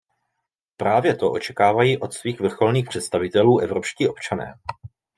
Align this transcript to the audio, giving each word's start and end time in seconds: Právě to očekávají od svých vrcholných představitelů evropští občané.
Právě 0.77 1.15
to 1.15 1.31
očekávají 1.31 1.97
od 1.97 2.13
svých 2.13 2.39
vrcholných 2.41 2.89
představitelů 2.89 3.59
evropští 3.59 4.07
občané. 4.07 4.53